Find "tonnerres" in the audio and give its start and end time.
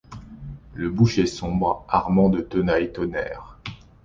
2.91-3.59